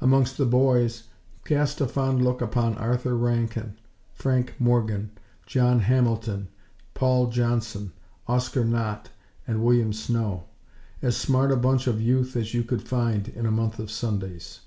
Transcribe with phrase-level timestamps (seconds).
[0.00, 1.08] Amongst the boys,
[1.44, 3.74] cast a fond look upon Arthur Rankin,
[4.14, 5.10] Frank Morgan,
[5.44, 6.46] John Hamilton,
[6.94, 7.90] Paul Johnson,
[8.28, 9.08] Oscar Knott
[9.44, 10.44] and William Snow;
[11.02, 14.60] as smart a bunch of Youth as you could find in a month of Sundays.